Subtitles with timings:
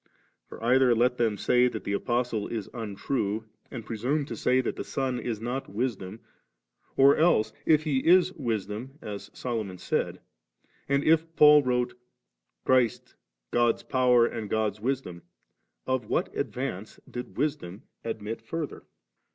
[0.49, 4.59] for either let them say that the Apostle is untrue, and pre sume to say
[4.59, 6.21] that the Son is not Wisdom,
[6.97, 10.19] or else if He is Wisdom as Solomon said,
[10.89, 11.93] and if Paul wrote,
[12.33, 13.13] * Christ
[13.51, 15.21] God's Power and God's Wisdom,'
[15.85, 18.87] of what advance did Wisdom admit further?